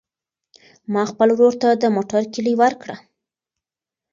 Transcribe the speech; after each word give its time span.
ما 0.93 1.03
خپل 1.11 1.27
ورور 1.33 1.53
ته 1.61 1.69
د 1.81 1.83
موټر 1.95 2.21
کیلي 2.33 2.53
ورکړه. 2.61 2.95